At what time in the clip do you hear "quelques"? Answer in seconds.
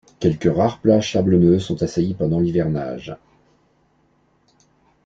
0.19-0.49